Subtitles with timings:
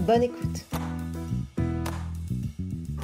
[0.00, 0.64] Bonne écoute.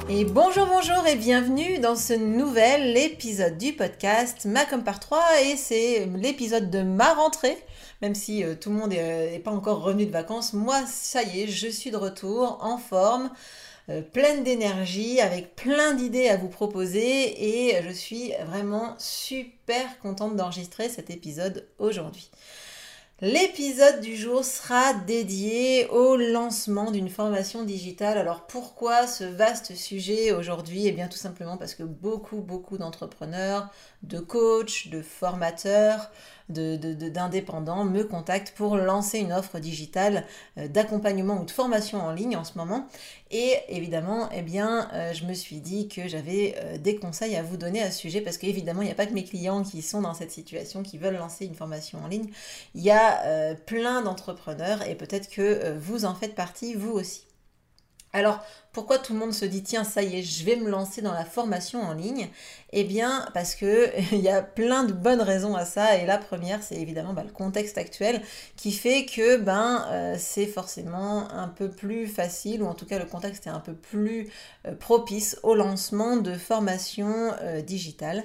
[0.09, 5.55] Et bonjour, bonjour et bienvenue dans ce nouvel épisode du podcast Macom par 3 et
[5.55, 7.57] c'est l'épisode de ma rentrée.
[8.01, 11.41] Même si euh, tout le monde n'est pas encore revenu de vacances, moi ça y
[11.41, 13.31] est, je suis de retour en forme,
[13.89, 20.35] euh, pleine d'énergie, avec plein d'idées à vous proposer et je suis vraiment super contente
[20.35, 22.29] d'enregistrer cet épisode aujourd'hui.
[23.23, 28.17] L'épisode du jour sera dédié au lancement d'une formation digitale.
[28.17, 30.87] Alors pourquoi ce vaste sujet aujourd'hui?
[30.87, 33.69] Eh bien tout simplement parce que beaucoup, beaucoup d'entrepreneurs,
[34.01, 36.09] de coachs, de formateurs,
[36.51, 40.25] d'indépendants me contactent pour lancer une offre digitale
[40.57, 42.87] euh, d'accompagnement ou de formation en ligne en ce moment.
[43.31, 47.43] Et évidemment, eh bien, euh, je me suis dit que j'avais euh, des conseils à
[47.43, 49.81] vous donner à ce sujet parce qu'évidemment, il n'y a pas que mes clients qui
[49.81, 52.29] sont dans cette situation, qui veulent lancer une formation en ligne.
[52.75, 57.25] Il y a plein d'entrepreneurs et peut-être que vous en faites partie, vous aussi.
[58.13, 58.43] Alors,
[58.73, 61.13] pourquoi tout le monde se dit tiens ça y est je vais me lancer dans
[61.13, 62.29] la formation en ligne?
[62.73, 66.17] Eh bien parce que il y a plein de bonnes raisons à ça et la
[66.17, 68.21] première c'est évidemment bah, le contexte actuel
[68.55, 72.97] qui fait que ben euh, c'est forcément un peu plus facile ou en tout cas
[72.97, 74.29] le contexte est un peu plus
[74.65, 78.23] euh, propice au lancement de formations euh, digitales.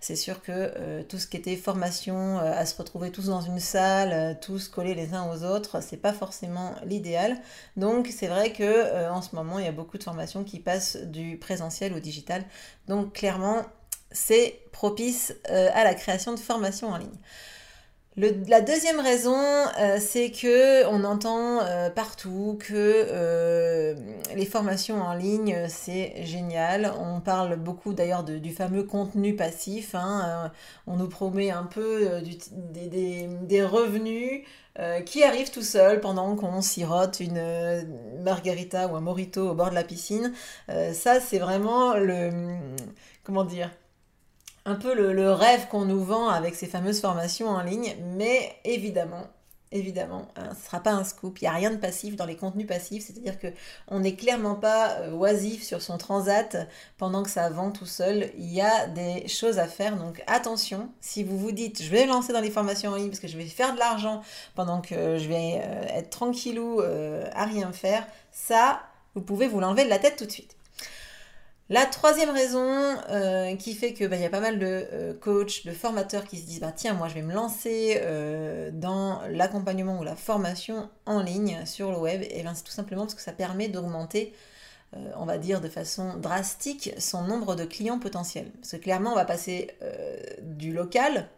[0.00, 4.38] C'est sûr que tout ce qui était formation à se retrouver tous dans une salle,
[4.40, 7.36] tous collés les uns aux autres, c'est pas forcément l'idéal.
[7.76, 10.96] Donc c'est vrai que en ce moment il y a beaucoup de formations qui passent
[10.96, 12.44] du présentiel au digital.
[12.88, 13.64] Donc clairement,
[14.10, 17.18] c'est propice euh, à la création de formations en ligne.
[18.48, 23.94] la deuxième raison, euh, c'est que on entend euh, partout que
[24.34, 26.92] les formations en ligne, c'est génial.
[26.98, 29.94] On parle beaucoup d'ailleurs du fameux contenu passif.
[29.94, 30.50] Hein.
[30.86, 34.42] on nous promet un peu des, revenus
[34.78, 37.82] euh, qui arrive tout seul pendant qu'on sirote une euh,
[38.22, 40.32] margarita ou un morito au bord de la piscine.
[40.68, 42.30] Euh, ça, c'est vraiment le.
[43.24, 43.70] Comment dire
[44.68, 49.28] un peu le rêve qu'on nous vend avec ces fameuses formations en ligne, mais évidemment,
[49.76, 51.40] évidemment, hein, ce ne sera pas un scoop.
[51.40, 53.48] Il n'y a rien de passif dans les contenus passifs, c'est-à-dire que
[53.88, 58.30] on n'est clairement pas euh, oisif sur son transat pendant que ça vend tout seul.
[58.38, 60.88] Il y a des choses à faire, donc attention.
[61.00, 63.36] Si vous vous dites, je vais lancer dans les formations en ligne parce que je
[63.36, 64.22] vais faire de l'argent
[64.54, 68.80] pendant que je vais euh, être tranquillou euh, à rien faire, ça,
[69.14, 70.56] vous pouvez vous l'enlever de la tête tout de suite.
[71.68, 75.66] La troisième raison euh, qui fait que bah, y a pas mal de euh, coachs,
[75.66, 79.98] de formateurs qui se disent bah, tiens moi je vais me lancer euh, dans l'accompagnement
[79.98, 83.20] ou la formation en ligne sur le web, et bien c'est tout simplement parce que
[83.20, 84.32] ça permet d'augmenter
[85.16, 88.50] on va dire de façon drastique son nombre de clients potentiels.
[88.60, 89.76] Parce que clairement on va passer
[90.40, 91.28] du local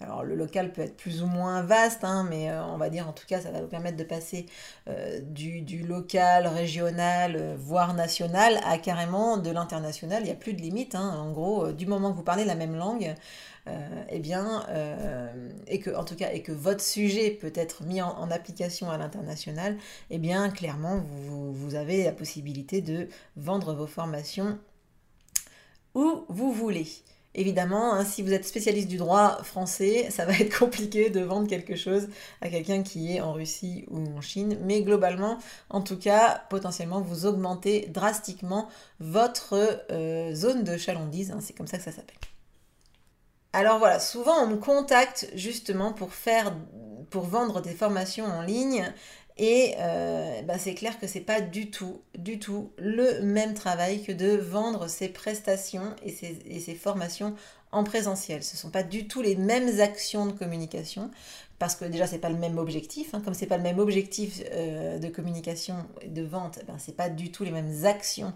[0.00, 3.08] alors le local peut être plus ou moins vaste, hein, mais euh, on va dire
[3.08, 4.44] en tout cas ça va vous permettre de passer
[4.88, 10.22] euh, du, local, régional, euh, voire national, à carrément de l'international.
[10.22, 10.94] Il n'y a plus de limite.
[10.94, 11.16] Hein.
[11.18, 13.14] En gros, du moment que vous parlez la même langue,
[14.10, 14.64] eh bien,
[15.66, 18.96] et que en tout cas et que votre sujet peut être mis en, application à
[18.96, 19.76] l'international,
[20.10, 24.56] eh bien clairement vous avez la possibilité de vendre vos formations
[25.96, 26.86] où vous voulez.
[27.38, 31.46] Évidemment, hein, si vous êtes spécialiste du droit français, ça va être compliqué de vendre
[31.46, 32.08] quelque chose
[32.40, 34.58] à quelqu'un qui est en Russie ou en Chine.
[34.62, 35.38] Mais globalement,
[35.68, 38.68] en tout cas, potentiellement, vous augmentez drastiquement
[39.00, 39.54] votre
[39.92, 41.30] euh, zone de chalandise.
[41.30, 42.16] Hein, c'est comme ça que ça s'appelle.
[43.52, 46.54] Alors voilà, souvent on me contacte justement pour faire,
[47.10, 48.92] pour vendre des formations en ligne
[49.38, 54.02] et euh, bah, c'est clair que c'est pas du tout, du tout le même travail
[54.02, 57.34] que de vendre ses prestations et ses, formations
[57.70, 58.42] en présentiel.
[58.42, 61.10] Ce ne sont pas du tout les mêmes actions de communication
[61.58, 63.12] parce que déjà c'est pas le même objectif.
[63.12, 63.20] Hein.
[63.22, 67.10] Comme c'est pas le même objectif euh, de communication et de vente, ben, c'est pas
[67.10, 68.32] du tout les mêmes actions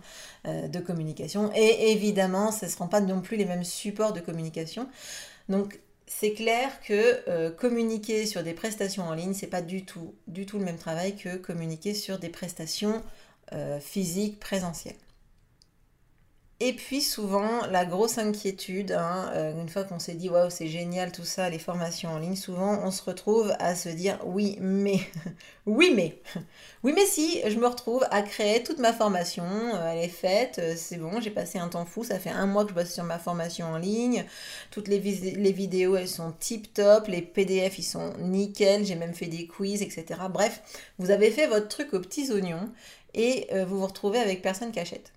[0.46, 1.50] euh, de communication.
[1.54, 4.86] Et évidemment, ce ne seront pas non plus les mêmes supports de communication.
[5.48, 5.80] Donc
[6.12, 10.44] c'est clair que euh, communiquer sur des prestations en ligne, c'est pas du tout, du
[10.44, 13.00] tout le même travail que communiquer sur des prestations
[13.52, 14.96] euh, physiques présentielles.
[16.62, 20.66] Et puis souvent, la grosse inquiétude, hein, euh, une fois qu'on s'est dit, waouh, c'est
[20.68, 24.58] génial tout ça, les formations en ligne, souvent on se retrouve à se dire, oui,
[24.60, 25.00] mais,
[25.66, 26.20] oui, mais,
[26.82, 30.58] oui, mais si, je me retrouve à créer toute ma formation, euh, elle est faite,
[30.58, 32.92] euh, c'est bon, j'ai passé un temps fou, ça fait un mois que je bosse
[32.92, 34.26] sur ma formation en ligne,
[34.70, 39.14] toutes les, les vidéos, elles sont tip top, les PDF, ils sont nickel, j'ai même
[39.14, 40.04] fait des quiz, etc.
[40.30, 40.60] Bref,
[40.98, 42.68] vous avez fait votre truc aux petits oignons
[43.14, 45.10] et vous vous retrouvez avec personne qui achète.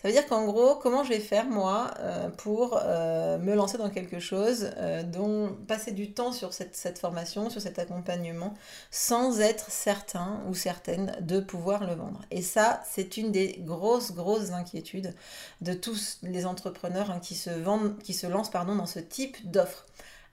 [0.00, 3.76] Ça veut dire qu'en gros, comment je vais faire moi euh, pour euh, me lancer
[3.76, 8.54] dans quelque chose, euh, dont passer du temps sur cette, formation, sur cet accompagnement,
[8.90, 12.22] sans être certain ou certaine de pouvoir le vendre?
[12.30, 15.14] Et ça, c'est une des grosses, grosses inquiétudes
[15.60, 19.50] de tous les entrepreneurs hein, qui, se vendent, qui se lancent pardon, dans ce type
[19.50, 19.84] d'offre.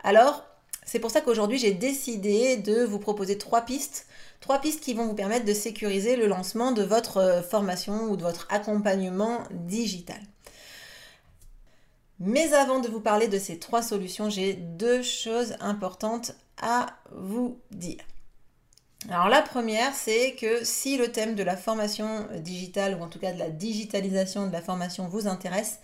[0.01, 0.45] Alors,
[0.85, 4.07] c'est pour ça qu'aujourd'hui, j'ai décidé de vous proposer trois pistes
[4.39, 8.17] Trois pistes qui vont vous permettre de sécuriser le lancement de votre euh, formation ou
[8.17, 10.19] de votre accompagnement digital.
[12.19, 17.59] Mais avant de vous parler de ces trois solutions, j'ai deux choses importantes à vous
[17.71, 18.03] dire.
[19.09, 23.19] Alors la première, c'est que si le thème de la formation digitale ou en tout
[23.19, 25.79] cas de la digitalisation de la formation vous intéresse,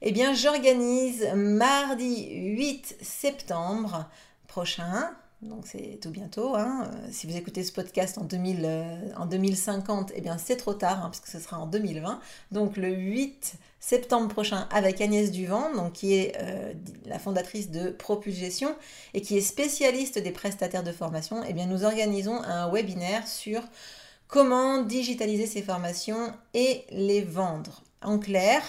[0.00, 4.08] eh bien j'organise mardi 8 septembre
[4.46, 5.10] prochain
[5.42, 6.54] donc c'est tout bientôt.
[6.54, 6.88] Hein.
[6.92, 10.74] Euh, si vous écoutez ce podcast en, 2000, euh, en 2050, eh bien c'est trop
[10.74, 12.20] tard, hein, puisque ce sera en 2020.
[12.50, 16.72] Donc le 8 septembre prochain avec Agnès Duvant, donc, qui est euh,
[17.04, 18.74] la fondatrice de Propulgestion
[19.12, 23.62] et qui est spécialiste des prestataires de formation, eh bien nous organisons un webinaire sur
[24.28, 27.82] comment digitaliser ces formations et les vendre.
[28.02, 28.62] En clair,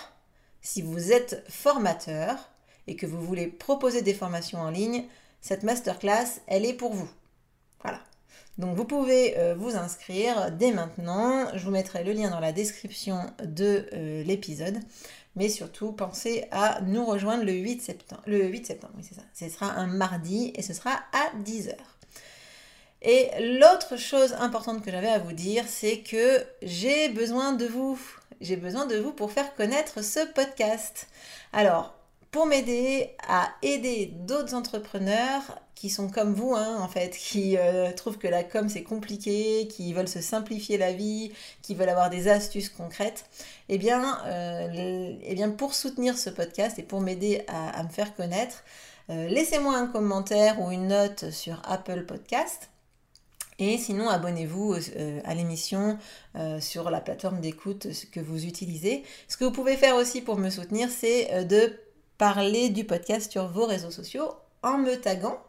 [0.62, 2.50] si vous êtes formateur
[2.88, 5.06] et que vous voulez proposer des formations en ligne,
[5.46, 7.08] cette masterclass, elle est pour vous.
[7.84, 8.00] Voilà.
[8.58, 11.56] Donc vous pouvez euh, vous inscrire dès maintenant.
[11.56, 14.80] Je vous mettrai le lien dans la description de euh, l'épisode.
[15.36, 18.24] Mais surtout, pensez à nous rejoindre le 8 septembre.
[18.26, 19.22] Le 8 septembre, oui, c'est ça.
[19.36, 21.76] Ce sera un mardi et ce sera à 10h.
[23.04, 28.00] Et l'autre chose importante que j'avais à vous dire, c'est que j'ai besoin de vous.
[28.42, 31.08] J'ai besoin de vous pour faire connaître ce podcast.
[31.54, 31.95] Alors,
[32.36, 37.94] pour m'aider à aider d'autres entrepreneurs qui sont comme vous, hein, en fait, qui euh,
[37.94, 42.10] trouvent que la com c'est compliqué, qui veulent se simplifier la vie, qui veulent avoir
[42.10, 43.24] des astuces concrètes,
[43.70, 48.14] eh bien, euh, eh bien pour soutenir ce podcast et pour m'aider à, me faire
[48.14, 48.66] connaître,
[49.10, 52.70] euh, laissez-moi un commentaire ou une note sur Apple Podcast.
[53.60, 54.76] Et sinon, abonnez-vous
[55.24, 55.98] à l'émission
[56.60, 59.06] sur la plateforme d'écoute que vous utilisez.
[59.30, 61.74] Ce que vous pouvez faire aussi pour me soutenir, c'est de
[62.18, 64.32] parler du podcast sur vos réseaux sociaux
[64.64, 65.40] en me taguant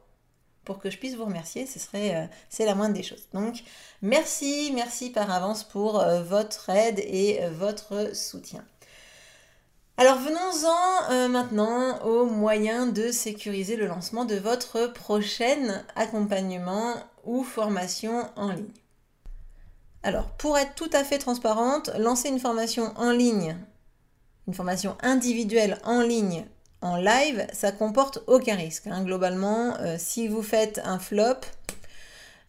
[0.66, 3.28] pour que je puisse vous remercier, ce serait euh, c'est la moindre des choses.
[3.32, 3.62] Donc
[4.02, 8.64] merci, merci par avance pour euh, votre aide et euh, votre soutien.
[9.96, 18.28] Alors venons-en maintenant aux moyens de sécuriser le lancement de votre prochain accompagnement ou formation
[18.36, 18.74] en ligne.
[20.02, 23.56] Alors pour être tout à fait transparente, lancer une formation en ligne,
[24.46, 26.44] une formation individuelle en ligne
[26.82, 28.86] en live, ça comporte aucun risque.
[28.86, 29.02] Hein.
[29.04, 31.40] Globalement, euh, si vous faites un flop,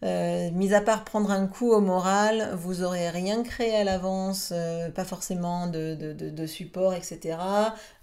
[0.04, 4.50] euh, mis à part prendre un coup au moral, vous aurez rien créé à l'avance,
[4.52, 7.36] euh, pas forcément de, support, etc.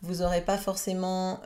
[0.02, 1.40] Vous n'aurez pas forcément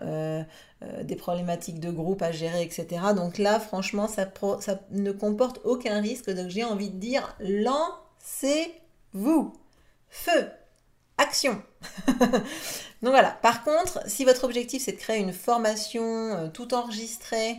[1.03, 2.87] des problématiques de groupe à gérer, etc.
[3.15, 4.25] Donc là, franchement, ça,
[4.61, 6.29] ça ne comporte aucun risque.
[6.31, 7.93] Donc j'ai envie de dire, lancez-vous.
[10.09, 10.49] Feu
[11.19, 11.61] action.
[13.01, 13.29] Donc voilà.
[13.29, 17.55] Par contre, si votre objectif c'est de créer une formation euh, tout enregistrée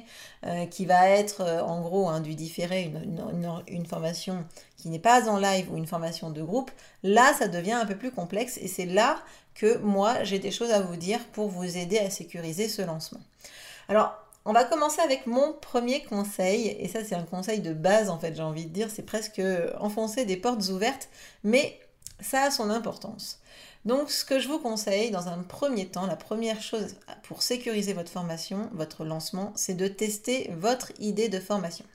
[0.47, 4.45] euh, qui va être euh, en gros hein, du différé, une, une formation
[4.77, 6.71] qui n'est pas en live ou une formation de groupe,
[7.03, 9.17] là ça devient un peu plus complexe et c'est là
[9.55, 13.21] que moi j'ai des choses à vous dire pour vous aider à sécuriser ce lancement.
[13.89, 14.15] Alors
[14.45, 18.19] on va commencer avec mon premier conseil, et ça c'est un conseil de base en
[18.19, 19.41] fait, j'ai envie de dire, c'est presque
[19.79, 21.09] enfoncer des portes ouvertes,
[21.45, 21.79] mais
[22.23, 23.41] ça a son importance.
[23.85, 27.95] Donc ce que je vous conseille dans un premier temps, la première chose pour sécuriser
[27.95, 31.87] votre formation, votre lancement, c'est de tester votre idée de formation.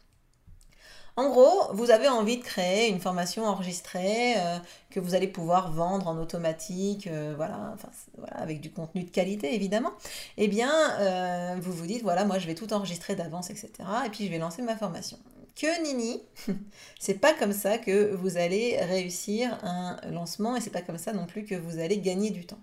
[1.17, 4.57] En gros, vous avez envie de créer une formation enregistrée euh,
[4.89, 7.75] que vous allez pouvoir vendre en automatique, euh, voilà,
[8.31, 9.91] avec du contenu de qualité évidemment.
[10.35, 13.71] Eh bien, euh, vous vous dites, voilà, moi je vais tout enregistrer d'avance, etc.
[14.05, 15.17] Et puis je vais lancer ma formation
[15.55, 16.21] que nini,
[16.99, 21.13] c'est pas comme ça que vous allez réussir un lancement et c'est pas comme ça
[21.13, 22.59] non plus que vous allez gagner du temps.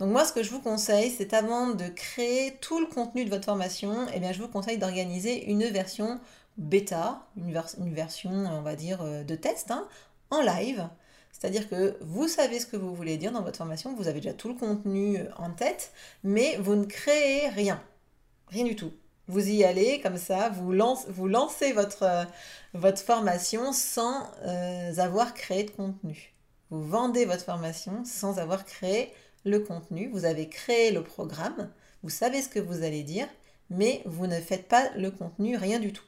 [0.00, 3.30] Donc moi ce que je vous conseille, c'est avant de créer tout le contenu de
[3.30, 6.18] votre formation, eh bien je vous conseille d'organiser une version
[6.56, 7.52] bêta, une,
[7.94, 9.86] version on va dire euh, de test hein,
[10.30, 10.88] en live
[11.32, 14.34] C'est-à-dire que vous savez ce que vous voulez dire dans votre formation, vous avez déjà
[14.34, 17.82] tout le contenu en tête, mais vous ne créez rien.
[18.48, 18.92] Rien du tout.
[19.26, 22.26] Vous y allez comme ça, vous, lancez votre,
[22.74, 26.34] votre formation sans euh, avoir créé de contenu.
[26.70, 29.12] Vous vendez votre formation sans avoir créé
[29.44, 30.10] le contenu.
[30.12, 31.70] Vous avez créé le programme,
[32.02, 33.26] vous savez ce que vous allez dire,
[33.70, 36.04] mais vous ne faites pas le contenu, rien du tout.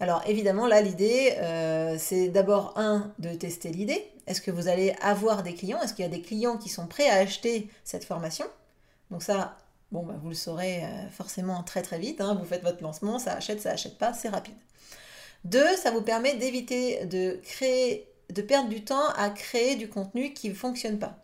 [0.00, 4.10] Alors évidemment, là, l'idée, euh, c'est d'abord, un, de tester l'idée.
[4.26, 5.80] Est-ce que vous allez avoir des clients?
[5.80, 8.46] Est-ce qu'il y a des clients qui sont prêts à acheter cette formation?
[9.10, 9.58] Donc ça,
[9.92, 12.20] bon, bah, vous le saurez euh, forcément très très vite.
[12.20, 12.34] Hein.
[12.34, 14.54] Vous faites votre lancement, ça achète, ça achète pas, c'est rapide.
[15.44, 20.32] Deux, ça vous permet d'éviter de créer, de perdre du temps à créer du contenu
[20.32, 21.18] qui ne fonctionne pas.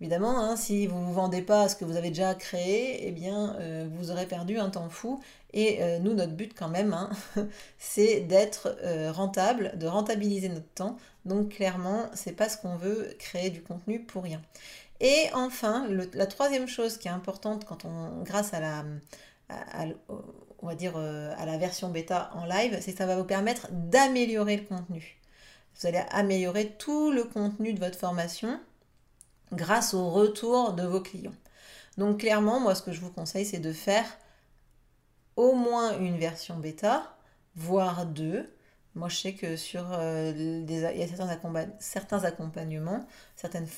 [0.00, 3.56] Évidemment, hein, si vous ne vendez pas ce que vous avez déjà créé, eh bien,
[3.60, 5.22] euh, vous aurez perdu un temps fou.
[5.54, 7.08] Et euh, nous, notre but quand même, hein,
[7.78, 8.76] c'est d'être
[9.12, 10.98] rentable, de rentabiliser notre temps.
[11.24, 14.42] Donc clairement, c'est pas ce qu'on veut créer du contenu pour rien.
[15.00, 18.84] Et enfin, la troisième chose qui est importante quand on, grâce à la,
[20.60, 23.24] on va dire, euh, à la version bêta en live, c'est que ça va vous
[23.24, 25.20] permettre d'améliorer le contenu.
[25.78, 28.58] Vous allez améliorer tout le contenu de votre formation
[29.52, 31.34] grâce au retour de vos clients.
[31.98, 34.06] Donc clairement, moi, ce que je vous conseille, c'est de faire
[35.36, 37.16] au moins une version bêta,
[37.54, 38.50] voire deux.
[38.94, 43.68] Moi, je sais que sur euh, il y a certains, certains accompagnements, certaines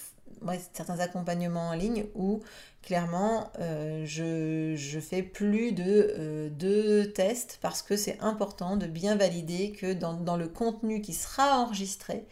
[0.74, 2.42] certains accompagnements en ligne où
[2.82, 9.16] clairement euh, je, fais plus de euh, deux tests parce que c'est important de bien
[9.16, 12.24] valider que dans, le contenu qui sera enregistré,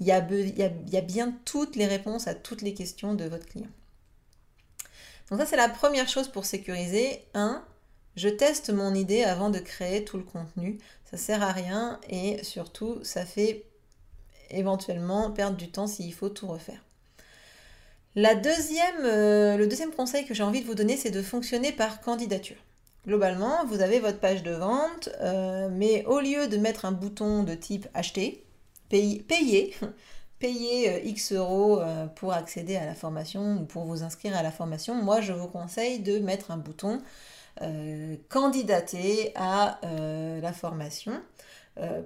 [0.00, 3.24] il y, a, il, y a, bien toutes les réponses à toutes les questions de
[3.24, 3.70] votre client.
[5.30, 7.24] Donc ça c'est la première chose pour sécuriser.
[7.34, 7.64] Un,
[8.16, 10.78] je teste mon idée avant de créer tout le contenu.
[11.10, 13.64] Ça sert à rien et surtout ça fait
[14.50, 16.82] éventuellement perdre du temps s'il faut tout refaire.
[18.16, 22.56] Euh, le deuxième conseil que j'ai envie de vous donner, c'est de fonctionner par candidature.
[23.06, 27.42] Globalement, vous avez votre page de vente, euh, mais au lieu de mettre un bouton
[27.42, 28.44] de type acheter,
[28.90, 29.74] payer, payer,
[30.44, 31.80] euh, X euros
[32.16, 35.48] pour accéder à la formation ou pour vous inscrire à la formation, moi je vous
[35.48, 37.00] conseille de mettre un bouton
[38.30, 41.12] candidater à la formation.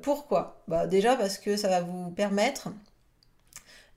[0.02, 0.62] pourquoi?
[0.66, 2.68] Bah, Déjà parce que ça va vous permettre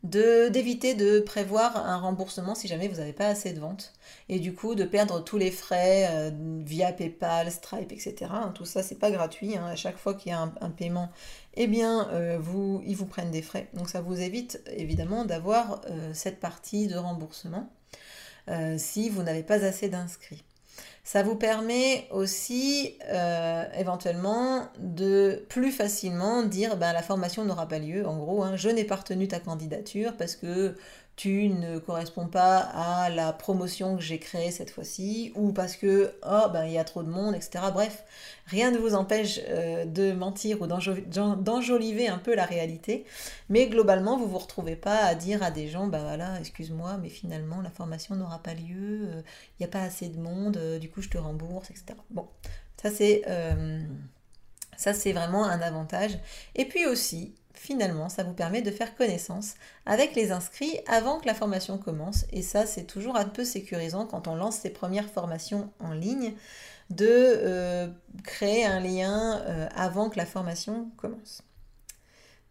[0.04, 3.94] d'éviter de, prévoir un remboursement si jamais vous n'avez pas assez de ventes
[4.30, 6.32] et du coup de perdre tous les frais euh,
[6.64, 8.16] via PayPal, Stripe, etc.
[8.32, 9.58] Hein, tout ça c'est pas gratuit.
[9.58, 9.66] Hein.
[9.66, 11.12] À chaque fois qu'il y a un, paiement,
[11.56, 13.68] eh bien euh, vous, ils vous prennent des frais.
[13.74, 17.70] Donc ça vous évite évidemment d'avoir euh, cette partie de remboursement
[18.78, 20.44] si vous n'avez pas assez d'inscrits.
[21.04, 27.80] Ça vous permet aussi euh, éventuellement de plus facilement dire ben, la formation n'aura pas
[27.80, 28.06] lieu.
[28.06, 30.76] En gros, hein, je n'ai pas retenu ta candidature parce que
[31.20, 36.14] tu ne corresponds pas à la promotion que j'ai créée cette fois-ci, ou parce que
[36.26, 37.62] oh ben il y a trop de monde, etc.
[37.74, 38.06] Bref,
[38.46, 43.04] rien ne vous empêche euh, de mentir ou d'enjoliver un peu la réalité,
[43.50, 47.10] mais globalement vous vous retrouvez pas à dire à des gens ben voilà excuse-moi mais
[47.10, 49.22] finalement la formation n'aura pas lieu, euh,
[49.60, 52.00] il n'y a pas assez de monde, euh, du coup je te rembourse, etc.
[52.12, 52.30] Bon,
[52.82, 53.24] ça c'est
[54.78, 56.18] ça c'est vraiment un avantage.
[56.56, 61.28] Et puis aussi finalement, ça vous permet de faire connaissance avec les inscrits avant que
[61.28, 62.26] la formation commence.
[62.32, 66.34] Et ça, c'est toujours un peu sécurisant quand on lance ses premières formations en ligne,
[66.90, 67.88] de euh,
[68.24, 71.44] créer un lien euh, avant que la formation commence.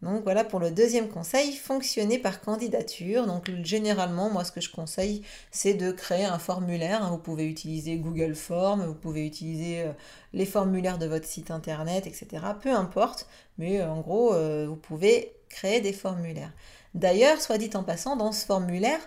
[0.01, 3.27] Donc voilà pour le deuxième conseil, fonctionner par candidature.
[3.27, 7.03] Donc généralement, moi ce que je conseille, c'est de créer un formulaire.
[7.03, 7.11] Hein.
[7.11, 9.93] Vous pouvez utiliser Google Form, vous pouvez utiliser euh,
[10.33, 12.29] les formulaires de votre site internet, etc.
[12.63, 13.27] Peu importe,
[13.59, 16.53] mais euh, en gros, euh, vous pouvez créer des formulaires.
[16.95, 19.01] D'ailleurs, soit dit en passant, dans ce formulaire,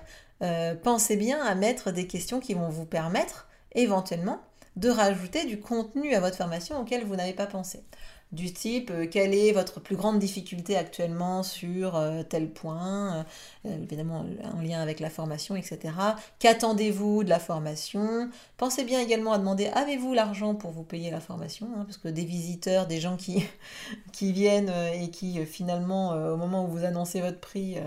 [0.84, 4.42] pensez bien à mettre des questions qui vont vous permettre éventuellement
[4.76, 7.84] de rajouter du contenu à votre formation auquel vous n'avez pas pensé
[8.32, 13.26] du type euh, quelle est votre plus grande difficulté actuellement sur euh, tel point,
[13.66, 15.94] euh, évidemment en lien avec la formation, etc.
[16.40, 18.30] Qu'attendez-vous de la formation?
[18.58, 22.08] Pensez bien également à demander avez-vous l'argent pour vous payer la formation hein, Parce que
[22.08, 23.44] des visiteurs, des gens qui,
[24.14, 27.78] qui viennent et qui finalement, au moment où vous annoncez votre prix,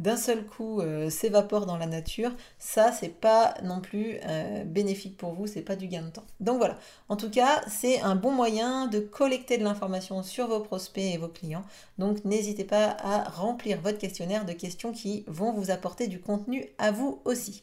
[0.00, 5.16] d'un seul coup euh, s'évapore dans la nature, ça c'est pas non plus euh, bénéfique
[5.16, 6.24] pour vous, c'est pas du gain de temps.
[6.40, 6.78] Donc voilà,
[7.10, 11.18] en tout cas c'est un bon moyen de collecter de l'information sur vos prospects et
[11.18, 11.64] vos clients.
[11.98, 16.66] Donc n'hésitez pas à remplir votre questionnaire de questions qui vont vous apporter du contenu
[16.78, 17.62] à vous aussi.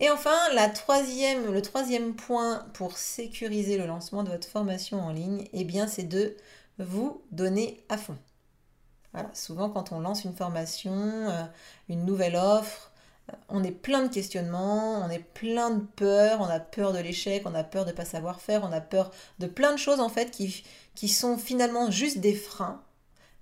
[0.00, 5.12] Et enfin, la troisième, le troisième point pour sécuriser le lancement de votre formation en
[5.12, 6.36] ligne, eh bien c'est de
[6.78, 8.18] vous donner à fond.
[9.32, 11.44] Souvent quand on lance une formation, euh,
[11.88, 12.90] une nouvelle offre,
[13.30, 16.98] euh, on est plein de questionnements, on est plein de peurs, on a peur de
[16.98, 19.78] l'échec, on a peur de ne pas savoir faire, on a peur de plein de
[19.78, 22.82] choses en fait qui, qui sont finalement juste des freins,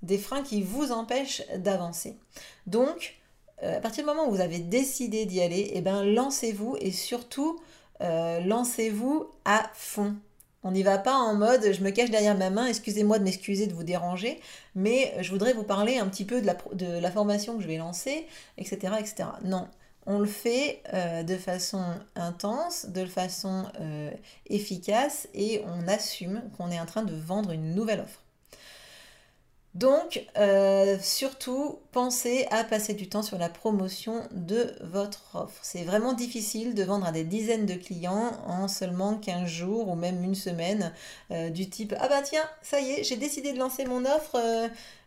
[0.03, 2.19] des freins qui vous empêchent d'avancer.
[2.67, 3.19] Donc,
[3.63, 6.91] euh, à partir du moment où vous avez décidé d'y aller, eh ben, lancez-vous et
[6.91, 7.61] surtout,
[8.01, 10.17] lancez-vous à fond.
[10.65, 13.67] On n'y va pas en mode je me cache derrière ma main, excusez-moi de m'excuser
[13.67, 14.41] de vous déranger,
[14.75, 18.27] mais je voudrais vous parler un petit peu de la, formation que je vais lancer,
[18.59, 18.95] etc.
[19.01, 19.29] etc.
[19.45, 19.67] Non,
[20.07, 21.83] on le fait euh, de façon
[22.15, 24.11] intense, de façon euh,
[24.47, 28.23] efficace et on assume qu'on est en train de vendre une nouvelle offre.
[29.75, 35.59] Donc, euh, surtout, pensez à passer du temps sur la promotion de votre offre.
[35.63, 39.95] C'est vraiment difficile de vendre à des dizaines de clients en seulement 15 jours ou
[39.95, 40.93] même une semaine,
[41.31, 44.37] euh, du type Ah bah tiens, ça y est, j'ai décidé de lancer mon offre.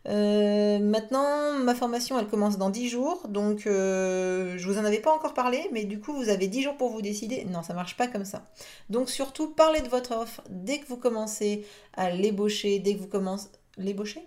[0.07, 5.13] Euh, maintenant, ma formation, elle commence dans 10 jours, donc je vous en avais pas
[5.13, 7.45] encore parlé, mais du coup, vous avez 10 jours pour vous décider.
[7.45, 8.47] Non, ça marche pas comme ça.
[8.89, 13.07] Donc, surtout, parlez de votre offre dès que vous commencez à l'ébaucher, dès que vous
[13.07, 13.49] commencez...
[13.77, 14.25] L'ébaucher?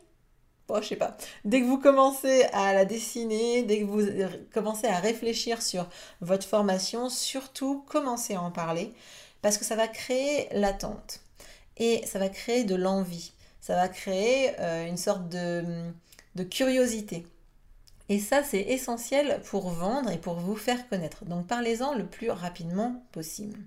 [0.76, 1.16] Je sais pas.
[1.44, 4.02] Dès que vous commencez à la dessiner, dès que vous
[4.52, 5.88] commencez à réfléchir sur
[6.20, 8.92] votre formation, surtout commencez à en parler
[9.42, 11.20] parce que ça va créer l'attente
[11.76, 13.32] et ça va créer de l'envie.
[13.60, 15.64] Ça va créer euh, une sorte de,
[16.34, 17.26] de curiosité.
[18.08, 21.24] Et ça, c'est essentiel pour vendre et pour vous faire connaître.
[21.24, 23.58] Donc parlez-en le plus rapidement possible.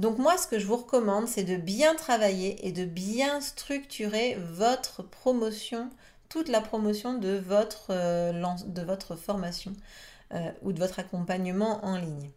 [0.00, 4.38] Donc moi, ce que je vous recommande, c'est de bien travailler et de bien structurer
[4.50, 5.90] votre promotion,
[6.30, 8.32] toute la promotion de votre, euh,
[8.64, 9.74] de votre formation
[10.32, 12.30] euh, ou de votre accompagnement en ligne.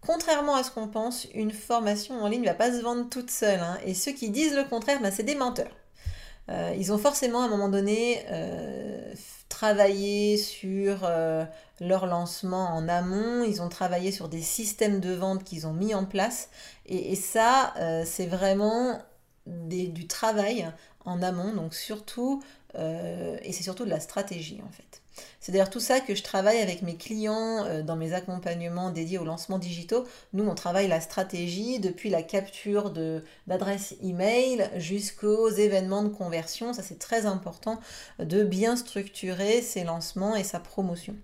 [0.00, 3.30] Contrairement à ce qu'on pense, une formation en ligne ne va pas se vendre toute
[3.30, 3.60] seule.
[3.60, 3.78] Hein.
[3.84, 5.76] et ceux qui disent le contraire, ben, c'est des menteurs.
[6.48, 8.24] Euh, ils ont forcément à un moment donné
[9.56, 11.08] travaillé sur
[11.80, 15.94] leur lancement en amont, ils ont travaillé sur des systèmes de vente qu'ils ont mis
[15.94, 16.50] en place.
[16.84, 19.00] Et, ça, euh, c'est vraiment
[19.46, 20.70] du travail
[21.04, 22.42] en amont, donc surtout,
[22.74, 25.02] euh, et c'est surtout de la stratégie en fait.
[25.40, 29.18] C'est d'ailleurs tout ça que je travaille avec mes clients euh, dans mes accompagnements dédiés
[29.18, 30.04] aux lancements digitaux.
[30.32, 32.92] Nous, on travaille la stratégie depuis la capture
[33.46, 36.72] d'adresse email jusqu'aux événements de conversion.
[36.72, 37.80] Ça, c'est très important
[38.18, 41.16] de bien structurer ses lancements et sa promotion.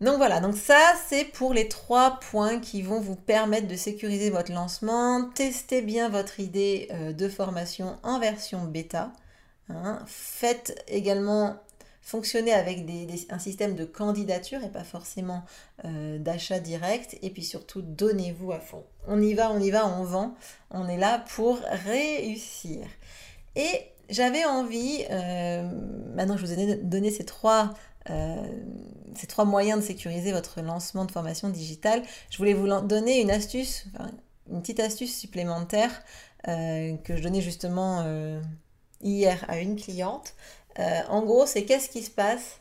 [0.00, 4.28] Donc voilà, donc ça c'est pour les trois points qui vont vous permettre de sécuriser
[4.28, 5.30] votre lancement.
[5.34, 9.12] Testez bien votre idée euh, de formation en version bêta.
[9.70, 10.00] Hein.
[10.06, 11.56] Faites également
[12.04, 12.84] fonctionner avec
[13.30, 15.42] un système de candidature et pas forcément
[15.86, 17.16] euh, d'achat direct.
[17.22, 18.84] Et puis surtout, donnez-vous à fond.
[19.08, 20.34] On y va, on y va, on vend.
[20.70, 22.86] On est là pour réussir.
[23.56, 25.66] Et j'avais envie, euh,
[26.14, 27.72] maintenant je vous ai donné ces trois
[28.10, 28.46] euh,
[29.14, 33.30] ces trois moyens de sécuriser votre lancement de formation digitale, je voulais vous donner une
[33.30, 33.86] astuce,
[34.50, 36.02] une petite astuce supplémentaire
[36.44, 38.04] que je donnais justement
[39.00, 40.34] hier à une cliente.
[40.78, 42.60] En gros, c'est qu'est-ce qui se passe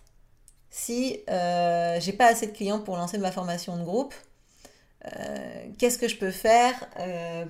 [0.69, 4.13] si j'ai pas assez de clients pour lancer ma formation de groupe
[5.77, 6.73] qu'est-ce que je peux faire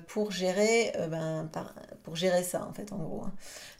[0.08, 1.48] pour gérer ben,
[2.02, 3.32] pour gérer ça en fait en gros hein.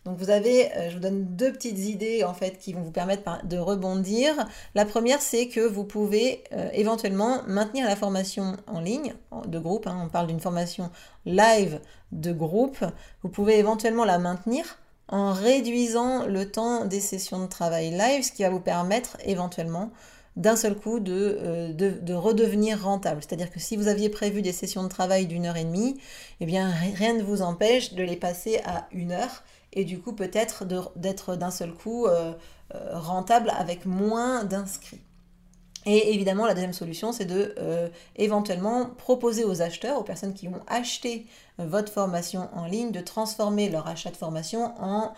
[0.05, 2.90] Donc vous avez, euh, je vous donne deux petites idées en fait qui vont vous
[2.90, 4.35] permettre de rebondir.
[4.75, 9.14] La première, c'est que vous pouvez euh, éventuellement maintenir la formation en ligne
[9.47, 9.87] de groupe.
[9.87, 10.03] Hein.
[10.05, 10.90] on parle d'une formation
[11.25, 11.81] live
[12.12, 12.85] de groupe.
[13.23, 18.33] Vous pouvez éventuellement la maintenir en réduisant le temps des sessions de travail live, ce
[18.33, 19.90] qui va vous permettre éventuellement
[20.37, 23.21] d'un seul coup de, euh, de, de, redevenir rentable.
[23.23, 26.01] C'est-à-dire que si vous aviez prévu des sessions de travail d'une heure et demie,
[26.40, 30.12] eh bien rien ne vous empêche de les passer à une heure et du coup
[30.12, 30.64] peut-être
[30.97, 32.33] d'être d'un seul coup euh,
[32.75, 35.03] euh, rentable avec moins d'inscrits.
[35.87, 40.49] Et évidemment, la deuxième solution, c'est de euh, éventuellement proposer aux acheteurs, aux personnes qui
[40.49, 41.27] ont acheté
[41.59, 45.14] votre formation en ligne, de transformer leur achat de formation en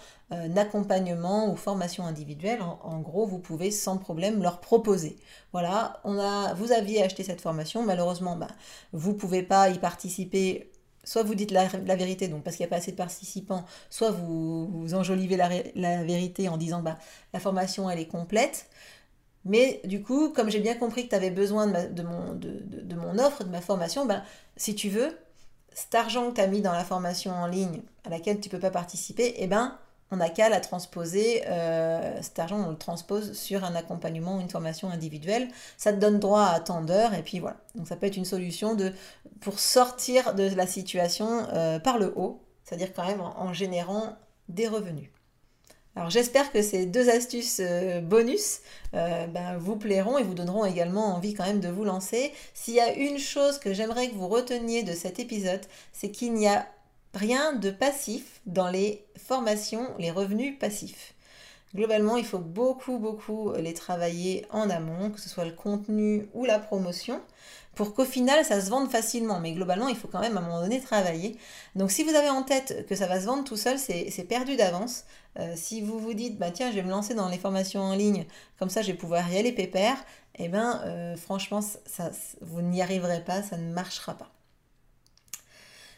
[0.57, 2.61] accompagnement ou formation individuelle.
[2.83, 5.17] En, gros, vous pouvez sans problème leur proposer.
[5.53, 8.49] Voilà, on a, vous aviez acheté cette formation, malheureusement, bah,
[8.93, 10.71] vous ne pouvez pas y participer
[11.07, 14.11] soit vous dites la, vérité, donc parce qu'il n'y a pas assez de participants, soit
[14.11, 16.99] vous, vous enjolivez la, vérité en disant bah,
[17.33, 18.67] la formation elle est complète.
[19.47, 23.49] Mais du coup, comme j'ai bien compris que tu avais besoin de, mon, offre, de
[23.49, 24.23] ma formation, bah,
[24.57, 25.17] si tu veux,
[25.73, 28.51] cet argent que tu as mis dans la formation en ligne à laquelle tu ne
[28.51, 29.79] peux pas participer, eh ben,
[30.11, 34.41] on n'a qu'à la transposer, euh, cet argent on le transpose sur un accompagnement ou
[34.41, 35.49] une formation individuelle.
[35.77, 37.57] Ça te donne droit à tant d'heures et puis voilà.
[37.77, 38.93] Donc ça peut être une solution de,
[39.41, 44.17] pour sortir de la situation euh, par le haut, c'est-à-dire quand même en, générant
[44.49, 45.11] des revenus.
[45.97, 48.61] Alors j'espère que ces deux astuces euh, bonus
[48.93, 52.33] euh, ben, vous plairont et vous donneront également envie quand même de vous lancer.
[52.53, 56.35] S'il y a une chose que j'aimerais que vous reteniez de cet épisode, c'est qu'il
[56.35, 56.67] n'y a
[57.15, 61.15] rien de passif dans les formations, les revenus passifs.
[61.75, 66.45] Globalement, il faut beaucoup, beaucoup les travailler en amont, que ce soit le contenu ou
[66.45, 67.21] la promotion,
[67.75, 69.41] pour qu'au final, ça se vende facilement.
[69.41, 71.37] Mais globalement, il faut quand même à un moment donné travailler.
[71.75, 74.57] Donc si vous avez en tête que ça va se vendre tout seul, c'est perdu
[74.57, 75.05] d'avance.
[75.39, 77.95] Euh, si vous vous dites, bah tiens, je vais me lancer dans les formations en
[77.95, 78.25] ligne,
[78.59, 79.97] comme ça je vais pouvoir y aller pépère,
[80.37, 84.31] eh bien, euh, franchement, ça, vous n'y arriverez pas, ça ne marchera pas.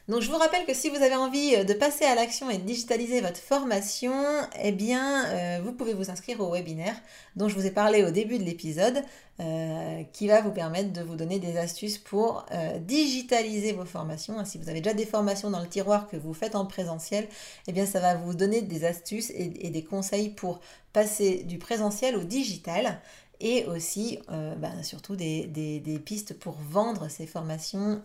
[0.08, 2.56] Donc je vous rappelle que si vous avez envie euh, de passer à l'action et
[2.56, 4.14] de digitaliser votre formation,
[4.62, 6.96] eh bien euh, vous pouvez vous inscrire au webinaire
[7.36, 9.02] dont je vous ai parlé au début de l'épisode,
[9.40, 12.46] euh, qui va vous permettre de vous donner des astuces pour
[12.80, 14.42] digitaliser vos formations.
[14.44, 17.28] Si vous avez déjà des formations dans le tiroir que vous faites en présentiel,
[17.66, 20.60] eh bien ça va vous donner des astuces et, des conseils pour
[20.92, 23.00] passer du présentiel au digital
[23.40, 28.02] et aussi ben, surtout des, pistes pour vendre ces formations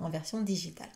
[0.00, 0.90] en version digitale.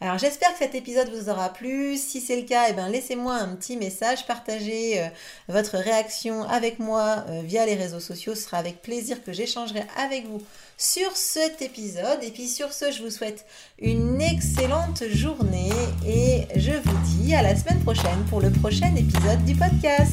[0.00, 1.96] Alors j'espère que cet épisode vous aura plu.
[1.96, 5.08] Si c'est le cas, eh ben, laissez-moi un petit message, partagez euh,
[5.48, 8.34] votre réaction avec moi euh, via les réseaux sociaux.
[8.34, 10.42] Ce sera avec plaisir que j'échangerai avec vous
[10.76, 12.22] sur cet épisode.
[12.22, 13.46] Et puis sur ce, je vous souhaite
[13.78, 15.70] une excellente journée
[16.06, 20.12] et je vous dis à la semaine prochaine pour le prochain épisode du podcast.